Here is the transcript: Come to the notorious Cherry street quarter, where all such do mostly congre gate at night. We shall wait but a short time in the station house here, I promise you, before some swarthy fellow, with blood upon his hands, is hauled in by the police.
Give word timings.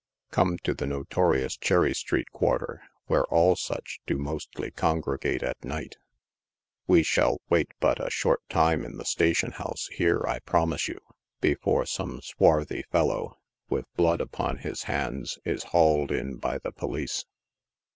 Come 0.31 0.57
to 0.63 0.73
the 0.73 0.87
notorious 0.87 1.55
Cherry 1.55 1.93
street 1.93 2.31
quarter, 2.31 2.81
where 3.05 3.25
all 3.25 3.55
such 3.55 3.99
do 4.07 4.17
mostly 4.17 4.71
congre 4.71 5.21
gate 5.21 5.43
at 5.43 5.63
night. 5.63 5.97
We 6.87 7.03
shall 7.03 7.39
wait 7.51 7.69
but 7.79 8.03
a 8.03 8.09
short 8.09 8.41
time 8.49 8.83
in 8.83 8.97
the 8.97 9.05
station 9.05 9.51
house 9.51 9.89
here, 9.91 10.23
I 10.27 10.39
promise 10.39 10.87
you, 10.87 10.99
before 11.39 11.85
some 11.85 12.19
swarthy 12.23 12.81
fellow, 12.91 13.37
with 13.69 13.85
blood 13.95 14.21
upon 14.21 14.57
his 14.57 14.85
hands, 14.89 15.37
is 15.45 15.65
hauled 15.65 16.11
in 16.11 16.37
by 16.37 16.57
the 16.57 16.71
police. 16.71 17.25